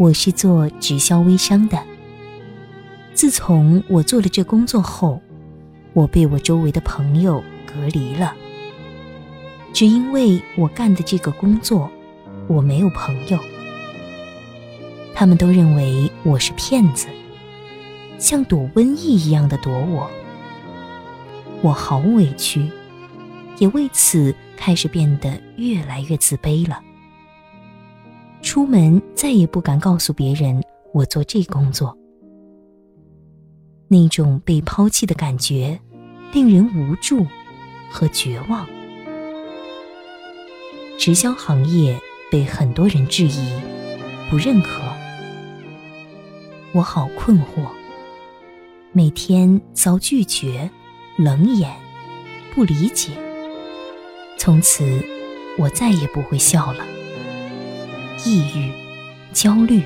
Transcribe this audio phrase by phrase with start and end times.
[0.00, 1.78] 我是做直销微商的。
[3.12, 5.20] 自从我做了这工作后，
[5.92, 8.34] 我被我周围的朋友隔离了。
[9.74, 11.90] 只因为我干的这个工作，
[12.46, 13.38] 我没有朋友。
[15.14, 17.06] 他们都认为我是骗子，
[18.18, 20.10] 像躲瘟疫一样的躲我。
[21.60, 22.66] 我好委屈，
[23.58, 26.80] 也为此开始变得越来越自卑了。
[28.50, 30.60] 出门再也不敢告诉别人
[30.92, 31.96] 我做这工作。
[33.86, 35.78] 那种被抛弃的感觉，
[36.32, 37.24] 令人无助
[37.92, 38.66] 和绝望。
[40.98, 41.96] 直销行业
[42.28, 43.60] 被很多人质疑、
[44.28, 44.82] 不认可，
[46.72, 47.68] 我好困惑。
[48.90, 50.68] 每天遭拒绝、
[51.16, 51.70] 冷眼、
[52.52, 53.12] 不理解，
[54.36, 55.00] 从此
[55.56, 56.84] 我再也不会笑了。
[58.24, 58.72] 抑郁、
[59.32, 59.82] 焦虑，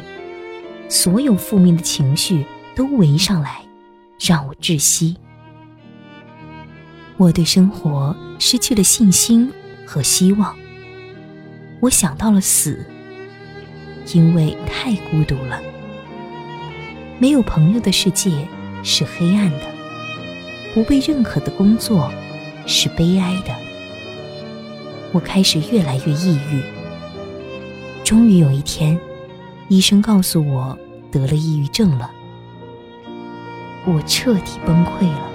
[0.88, 3.60] 所有负面的情绪都围上来。
[4.18, 5.16] 让我窒息，
[7.16, 9.52] 我对生活失去了信心
[9.84, 10.56] 和希望。
[11.80, 12.86] 我想到了死，
[14.14, 15.60] 因为太孤独了。
[17.18, 18.30] 没有朋友的世界
[18.82, 19.66] 是黑暗的，
[20.72, 22.10] 不被认可的工作
[22.64, 23.54] 是悲哀的。
[25.12, 26.83] 我开始越来越抑郁。
[28.04, 29.00] 终于有一天，
[29.68, 30.78] 医生告诉我
[31.10, 32.10] 得了抑郁症了。
[33.86, 35.30] 我彻底崩溃了。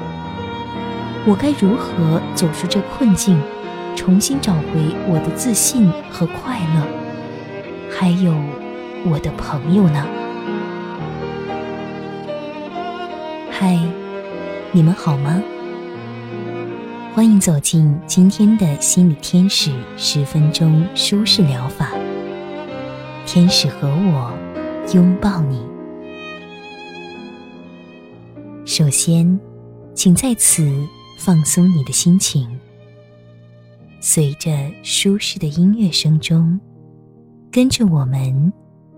[1.26, 3.42] 我该如何走出这困境，
[3.96, 4.64] 重新找回
[5.08, 6.86] 我的自信和快乐，
[7.90, 8.32] 还有
[9.04, 10.06] 我的朋友呢？
[13.50, 13.80] 嗨，
[14.72, 15.42] 你们好吗？
[17.16, 21.90] 欢迎走进今天的心理天使十分钟舒适疗法。
[23.32, 24.36] 天使和我
[24.92, 25.62] 拥抱你。
[28.66, 29.40] 首先，
[29.94, 30.68] 请在此
[31.20, 32.50] 放松你的心情。
[34.00, 34.50] 随着
[34.82, 36.60] 舒适的音乐声中，
[37.52, 38.52] 跟着我们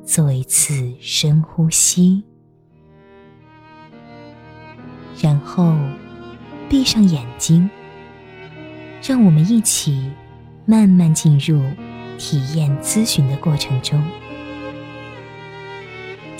[0.05, 2.23] 做一次深呼吸，
[5.21, 5.75] 然后
[6.69, 7.69] 闭上眼睛。
[9.03, 10.09] 让我们一起
[10.65, 11.61] 慢慢进入
[12.17, 14.01] 体验咨询的过程中。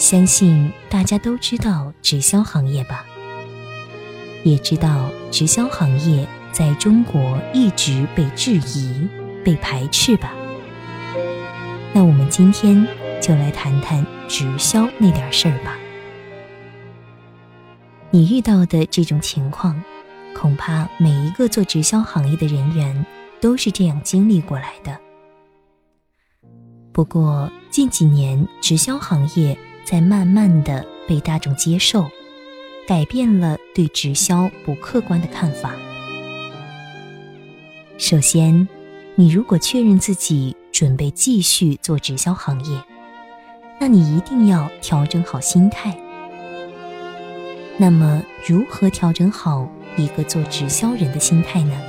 [0.01, 3.05] 相信大家都知道直销行业吧？
[4.43, 9.07] 也知道直销行业在中国一直被质疑、
[9.45, 10.33] 被排斥吧？
[11.93, 12.83] 那我们今天
[13.21, 15.77] 就来谈谈直销那点事儿吧。
[18.09, 19.79] 你遇到的这种情况，
[20.35, 23.05] 恐怕每一个做直销行业的人员
[23.39, 24.99] 都是这样经历过来的。
[26.91, 32.09] 不过近几年，直销行业在慢慢的被大众接受。
[32.87, 35.71] 改变了对直销不客观的看法。
[37.97, 38.67] 首先，
[39.15, 42.83] 你如果确认自己准备继续做直销行业，
[43.79, 45.95] 那你一定要调整好心态。
[47.77, 51.79] 那么，如何调整好一个做直销人的心态呢？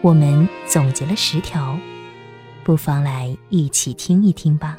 [0.00, 1.76] 我们总结了十条，
[2.62, 4.78] 不妨来一起听一听吧。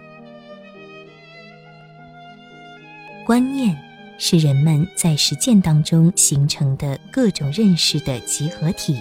[3.32, 3.78] 观念
[4.18, 9.00] 是人们在实践当中形成的各种认识的集合体。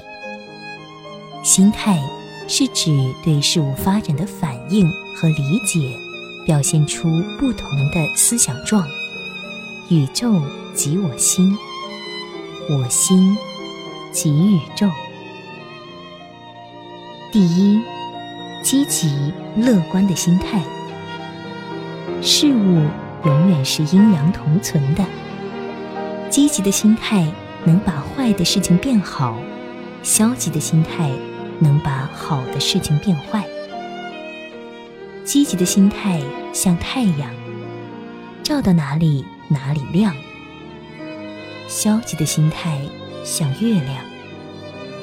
[1.42, 2.00] 心态
[2.46, 5.80] 是指对事物发展的反应和理解，
[6.46, 7.08] 表现出
[7.40, 8.86] 不同的思想状。
[9.88, 10.40] 宇宙
[10.76, 11.58] 即我心，
[12.68, 13.36] 我心
[14.12, 14.88] 即宇宙。
[17.32, 17.80] 第一，
[18.62, 20.62] 积极乐观的心态。
[22.22, 22.86] 事物。
[23.24, 25.04] 永远是阴阳同存的。
[26.30, 27.26] 积极的心态
[27.64, 29.36] 能把坏的事情变好，
[30.02, 31.10] 消极的心态
[31.58, 33.44] 能把好的事情变坏。
[35.24, 36.20] 积极的心态
[36.52, 37.30] 像太阳，
[38.42, 40.12] 照到哪里哪里亮；
[41.68, 42.80] 消极的心态
[43.24, 43.96] 像月亮，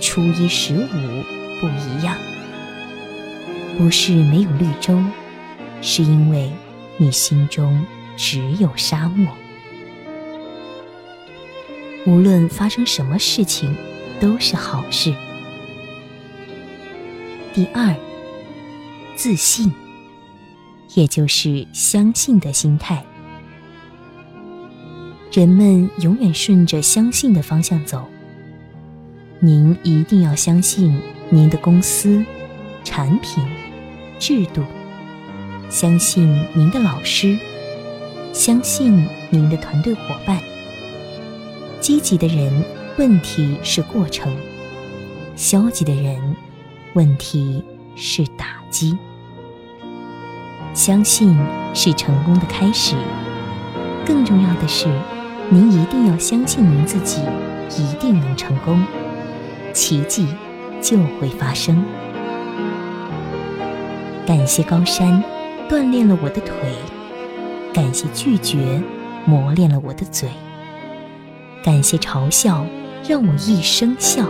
[0.02, 2.16] 初一十五不一样。
[3.78, 4.98] 不是没有绿洲，
[5.82, 6.52] 是因为
[6.98, 7.86] 你心中。
[8.18, 9.34] 只有沙漠。
[12.06, 13.74] 无论发生什么事情，
[14.20, 15.14] 都是好事。
[17.54, 17.96] 第二，
[19.16, 19.72] 自信，
[20.96, 23.06] 也就是相信的心态。
[25.32, 28.08] 人们永远顺着相信的方向走。
[29.40, 31.00] 您一定要相信
[31.30, 32.24] 您的公司、
[32.84, 33.46] 产品、
[34.18, 34.64] 制度。
[35.70, 37.38] 相信您的老师，
[38.34, 40.40] 相信您的团队伙伴。
[41.80, 42.52] 积极的人，
[42.98, 44.30] 问题是过程；
[45.36, 46.36] 消极的人，
[46.94, 47.64] 问题
[47.96, 48.98] 是打击。
[50.74, 51.36] 相信
[51.74, 52.96] 是成功的开始，
[54.06, 54.88] 更重要的是，
[55.50, 57.22] 您一定要相信您自己
[57.78, 58.84] 一定能成功，
[59.74, 60.28] 奇迹
[60.82, 61.84] 就会发生。
[64.26, 65.24] 感谢高山，
[65.70, 66.54] 锻炼了我的腿；
[67.78, 68.82] 感谢拒绝，
[69.28, 70.28] 磨练了我的嘴；
[71.64, 72.66] 感谢嘲笑，
[73.08, 74.26] 让我一生笑；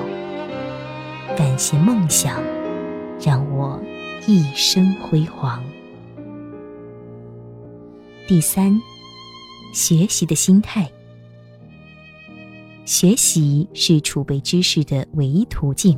[1.38, 2.44] 感谢梦想，
[3.22, 3.82] 让我
[4.28, 5.64] 一生辉煌。
[8.28, 8.78] 第三，
[9.74, 10.86] 学习的心态。
[12.84, 15.98] 学习是储备知识的唯一途径，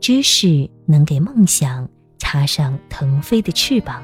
[0.00, 1.88] 知识能给梦想。
[2.18, 4.02] 插上腾飞的翅膀。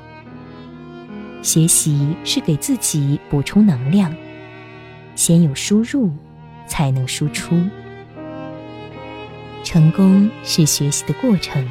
[1.42, 4.14] 学习是给自己补充能量，
[5.14, 6.10] 先有输入，
[6.66, 7.56] 才能输出。
[9.62, 11.68] 成功是学习的过程，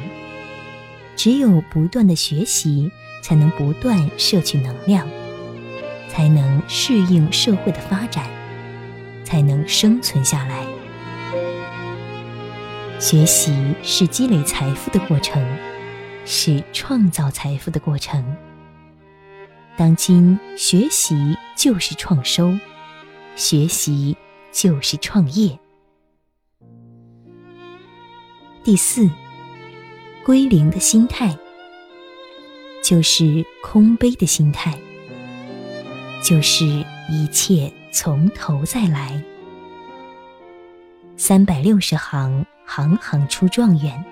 [1.14, 2.90] 只有不断的学习，
[3.22, 5.06] 才能不断摄取能量，
[6.08, 8.24] 才能适应社会的发展，
[9.24, 10.64] 才能生存下来。
[12.98, 15.44] 学习是积累财富的过程。
[16.28, 18.20] 是创造财富的过程。
[19.76, 22.58] 当今学习就是创收，
[23.34, 24.16] 学习
[24.50, 25.58] 就是创业。
[28.64, 29.08] 第四，
[30.24, 31.36] 归零的心态，
[32.82, 34.78] 就是空杯的心态，
[36.24, 36.64] 就是
[37.10, 39.22] 一切从头再来。
[41.18, 44.02] 三百六十行，行行出状元。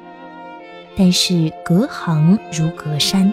[0.97, 3.33] 但是隔行如隔山，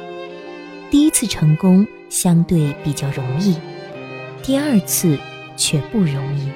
[0.91, 3.55] 第一次成功相对比较容易，
[4.43, 5.17] 第二次
[5.55, 6.51] 却不容易。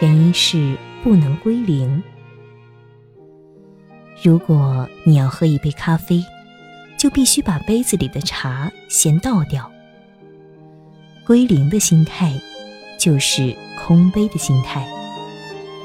[0.00, 2.00] 原因是不能归零。
[4.22, 6.24] 如果你要喝一杯咖啡，
[6.96, 9.68] 就必须把杯子里的茶先倒掉。
[11.26, 12.32] 归零的心态，
[12.96, 14.86] 就是空杯的心态，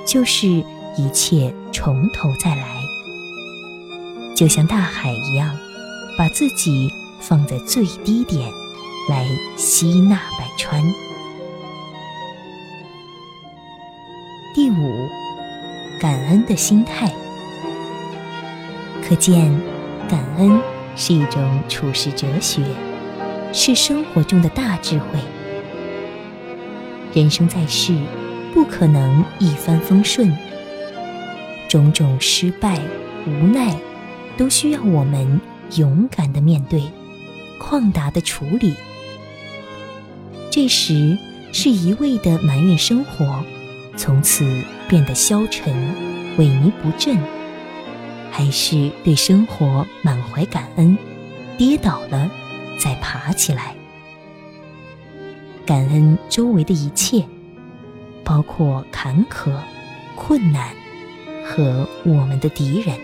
[0.06, 0.48] 就是
[0.96, 2.80] 一切从头再来。
[4.36, 5.58] 就像大海一样，
[6.16, 6.88] 把自己
[7.21, 8.50] 放在最低点，
[9.09, 9.25] 来
[9.56, 10.81] 吸纳百川。
[14.53, 15.07] 第五，
[16.00, 17.09] 感恩的心态。
[19.07, 19.50] 可见，
[20.09, 20.59] 感恩
[20.95, 22.63] 是一种处世哲学，
[23.53, 25.06] 是生活中的大智慧。
[27.13, 27.95] 人生在世，
[28.53, 30.35] 不可能一帆风顺，
[31.69, 32.79] 种种失败、
[33.27, 33.75] 无奈。
[34.38, 35.39] 都需要我们
[35.75, 36.81] 勇敢的面对，
[37.62, 38.75] 旷达的处理。
[40.50, 41.16] 这时
[41.54, 43.46] 是一味的埋怨生活，
[43.96, 45.72] 从此变得消沉、
[46.38, 47.18] 萎靡不振，
[48.31, 50.98] 还是对生活满怀感恩，
[51.56, 52.30] 跌倒了
[52.80, 53.75] 再爬起来，
[55.66, 57.24] 感恩周围的一切，
[58.24, 59.54] 包括坎坷、
[60.16, 60.74] 困难
[61.45, 62.97] 和我们的敌人。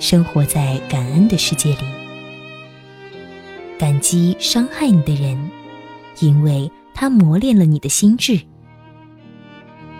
[0.00, 1.84] 生活在感恩的世界里，
[3.76, 5.50] 感激伤害你的人，
[6.20, 8.38] 因为他磨练了你的心智；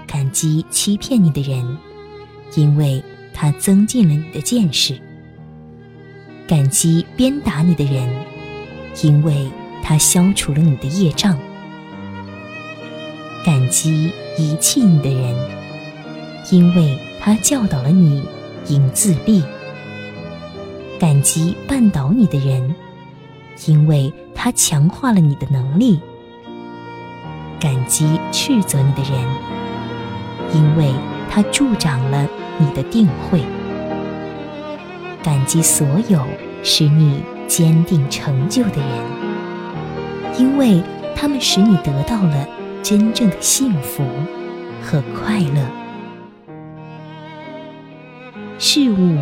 [0.06, 1.76] 感激欺骗你的人，
[2.56, 3.02] 因为
[3.34, 4.94] 他增进了你的见识；
[6.46, 8.08] 感激鞭打你的人，
[9.02, 9.50] 因为
[9.82, 11.36] 他消除了你的业障；
[13.44, 15.36] 感激遗弃你的人，
[16.52, 18.22] 因为他教导了你
[18.68, 19.42] 应自立。
[21.00, 22.72] 感激绊倒你的人，
[23.66, 26.00] 因为他强化了你的能力；
[27.58, 29.26] 感激斥责你的人，
[30.52, 30.92] 因为
[31.30, 32.26] 他助长了
[32.58, 33.40] 你的定慧；
[35.22, 36.20] 感激所有
[36.62, 40.82] 使你坚定成就的人，因为
[41.14, 42.48] 他们使你得到了
[42.82, 44.04] 真正的幸福
[44.82, 45.66] 和快乐。
[48.58, 49.16] 事物。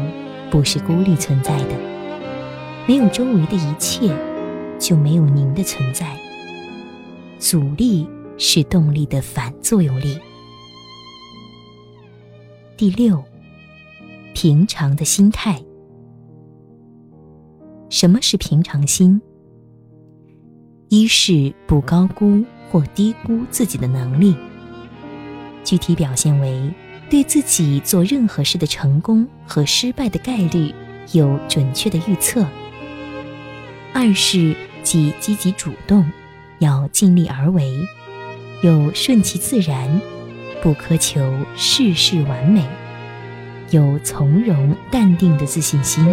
[0.50, 1.74] 不是孤立存在的，
[2.86, 4.14] 没有周围的一切，
[4.78, 6.16] 就没有您的存在。
[7.38, 8.08] 阻力
[8.38, 10.18] 是动力的反作用力。
[12.76, 13.22] 第六，
[14.34, 15.62] 平常的心态。
[17.88, 19.20] 什么是平常心？
[20.88, 24.34] 一是不高估或低估自己的能力，
[25.62, 26.72] 具体表现为。
[27.10, 30.72] 对自己做任何事的成功和失败的概率
[31.12, 32.42] 有准确的预测，
[33.94, 36.11] 二是既积极主动，
[36.58, 37.87] 要尽力而为，
[38.62, 40.00] 有顺其自然，
[40.62, 41.20] 不苛求
[41.56, 42.66] 事事完美，
[43.70, 46.04] 有从容淡定的自信心，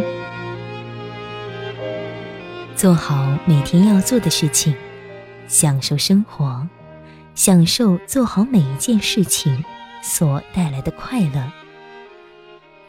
[2.75, 4.75] 做好每天要做的事情，
[5.48, 6.67] 享受生活，
[7.33, 9.63] 享受做好每一件事情
[10.03, 11.50] 所带来的快乐，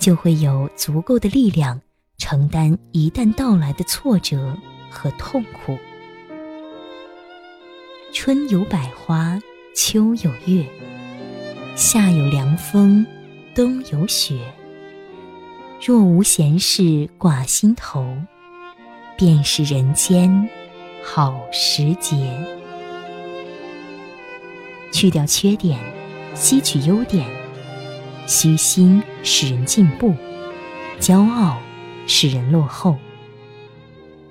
[0.00, 1.80] 就会有足够的力量。
[2.23, 4.54] 承担一旦到来的挫折
[4.90, 5.78] 和痛苦。
[8.12, 9.40] 春有百花，
[9.75, 10.66] 秋有月，
[11.76, 13.06] 夏有凉风，
[13.54, 14.40] 冬有雪。
[15.80, 18.16] 若无闲事挂心头，
[19.16, 20.49] 便是人间
[21.02, 22.16] 好时节。
[24.92, 25.78] 去掉缺点，
[26.35, 27.26] 吸取优点，
[28.26, 30.14] 虚心使人进步，
[30.99, 31.56] 骄傲。
[32.06, 32.99] 使人落后。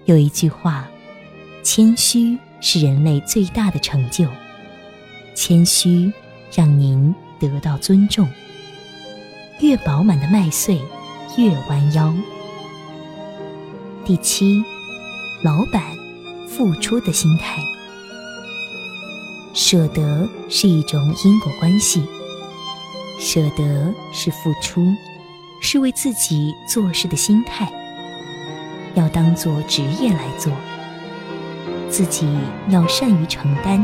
[0.09, 0.87] 有一句话
[1.61, 4.25] ：“谦虚是人类最大的成就。”
[5.37, 6.11] 谦虚
[6.51, 8.27] 让您得到尊重。
[9.59, 10.81] 越饱满的麦穗，
[11.37, 12.11] 越弯腰。
[14.03, 14.63] 第七，
[15.43, 15.83] 老板
[16.47, 17.61] 付出的心态。
[19.53, 22.03] 舍得是一种因果关系，
[23.19, 24.91] 舍得是付出。
[25.61, 27.69] 是为自己做事的心态，
[28.99, 30.51] 要当做职业来做。
[31.89, 32.27] 自己
[32.67, 33.83] 要善于承担，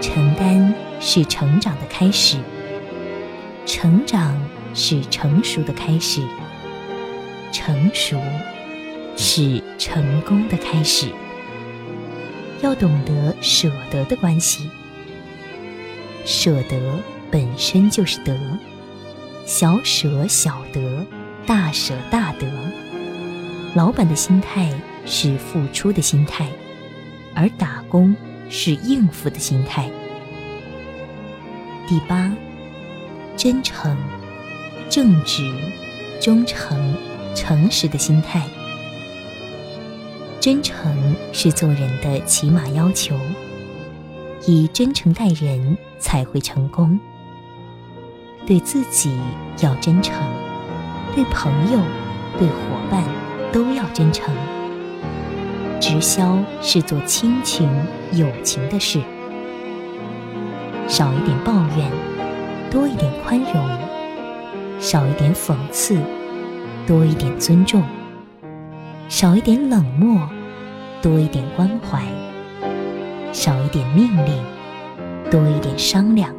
[0.00, 2.38] 承担是成长的开始，
[3.66, 4.40] 成长
[4.72, 6.22] 是成熟的开始，
[7.52, 8.18] 成熟
[9.16, 11.08] 是成功的开始。
[12.62, 14.70] 要懂得舍得的关系，
[16.24, 18.34] 舍得本身就是德。
[19.44, 21.04] 小舍小得，
[21.44, 22.46] 大舍大得。
[23.74, 24.70] 老板的心态
[25.06, 26.46] 是付出的心态，
[27.34, 28.14] 而打工
[28.50, 29.90] 是应付的心态。
[31.88, 32.30] 第八，
[33.34, 33.96] 真诚、
[34.90, 35.50] 正直、
[36.20, 36.94] 忠诚、
[37.34, 38.42] 诚实的心态。
[40.38, 43.16] 真诚是做人的起码要求，
[44.46, 47.00] 以真诚待人才会成功。
[48.44, 49.18] 对自己
[49.60, 50.14] 要真诚，
[51.14, 51.78] 对朋友、
[52.38, 52.54] 对伙
[52.90, 53.02] 伴
[53.52, 54.34] 都要真诚。
[55.80, 57.68] 直销是做亲情、
[58.12, 59.00] 友情的事，
[60.88, 61.90] 少一点抱怨，
[62.70, 63.68] 多一点宽容；
[64.80, 65.98] 少一点讽刺，
[66.86, 67.82] 多一点尊重；
[69.08, 70.28] 少一点冷漠，
[71.02, 72.00] 多一点关怀；
[73.32, 74.42] 少一点命令，
[75.30, 76.34] 多一点商量。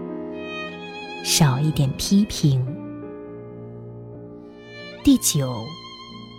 [1.24, 2.66] 少一点批评。
[5.06, 5.54] 第九，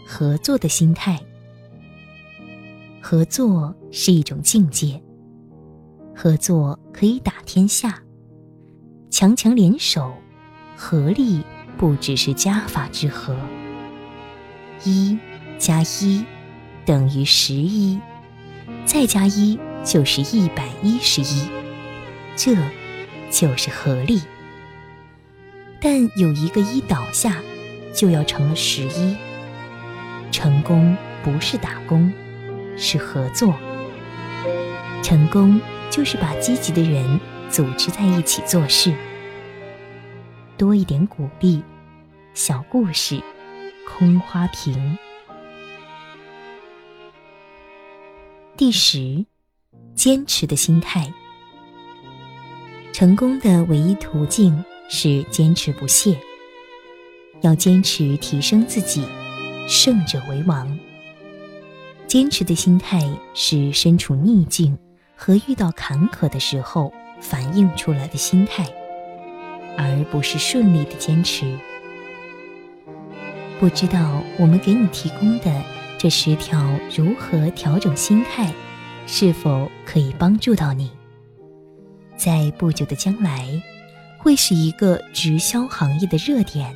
[0.06, 1.20] 合作的心态。
[3.00, 5.02] 合作是一种境界，
[6.16, 8.02] 合作可以打天下。
[9.10, 10.12] 强强联手，
[10.76, 11.42] 合力
[11.76, 13.36] 不只是加法之和。
[14.84, 15.18] 一
[15.58, 16.24] 加一
[16.84, 18.00] 等于十一，
[18.84, 21.48] 再加一就是一百一十一，
[22.36, 22.56] 这
[23.30, 24.20] 就是合力。
[25.80, 27.42] 但有一个一倒下，
[27.94, 29.16] 就要成了十一。
[30.34, 32.12] 成功不是打工，
[32.76, 33.54] 是合作。
[35.00, 35.60] 成功
[35.90, 38.92] 就是把积极的人组织在一起做事。
[40.58, 41.62] 多一点鼓励，
[42.34, 43.22] 小故事，
[43.88, 44.98] 空花瓶。
[48.56, 49.24] 第十，
[49.94, 51.14] 坚持的心态。
[52.92, 54.64] 成功的唯一途径。
[54.86, 56.14] 是坚持不懈，
[57.40, 59.02] 要坚持提升自己，
[59.68, 60.78] 胜者为王。
[62.06, 63.00] 坚持的心态
[63.34, 64.78] 是身处逆境
[65.16, 68.64] 和遇到坎坷的时候反映出来的心态，
[69.76, 71.58] 而不是顺利的坚持。
[73.58, 75.62] 不知道我们给你提供的
[75.98, 76.62] 这十条
[76.94, 78.52] 如何调整心态，
[79.06, 80.90] 是否可以帮助到你？
[82.16, 83.62] 在不久的将来。
[84.16, 86.74] 会是一个直销行业的热点，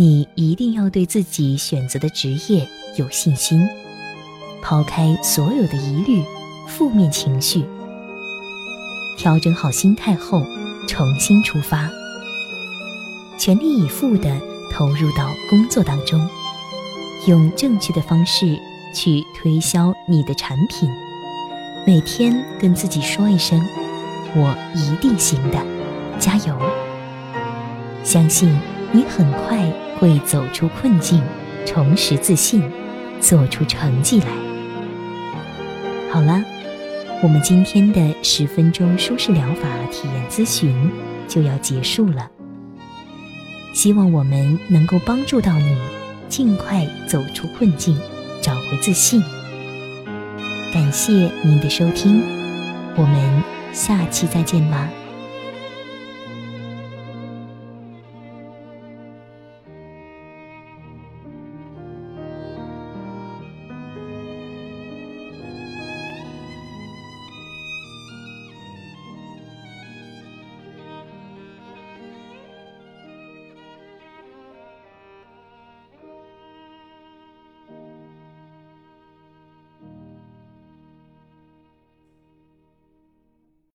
[0.00, 2.66] 你一定要对自己选择的职业
[2.96, 3.68] 有信心，
[4.62, 6.24] 抛开所有的疑虑、
[6.66, 7.62] 负面情绪，
[9.18, 10.42] 调整好心态后，
[10.88, 11.90] 重新出发，
[13.38, 14.40] 全力以赴地
[14.72, 16.26] 投入到工作当中，
[17.26, 18.58] 用正确的方式
[18.94, 20.88] 去推销你的产品，
[21.86, 23.60] 每天跟自己说一声
[24.34, 25.58] ：“我一定行的。”
[26.18, 26.58] 加油！
[28.02, 28.50] 相信
[28.92, 31.22] 你很快会走出困境，
[31.64, 32.62] 重拾自信，
[33.20, 34.26] 做出成绩来。
[36.10, 36.42] 好了，
[37.22, 40.90] 我们今天的十分钟舒适疗法体验咨询
[41.28, 42.28] 就要结束了。
[43.72, 45.78] 希望我们能够帮助到你，
[46.28, 47.96] 尽快走出困境，
[48.42, 49.22] 找回自信。
[50.72, 51.12] 感谢
[51.44, 52.20] 您的收听，
[52.96, 53.42] 我们
[53.72, 54.88] 下期再见吧。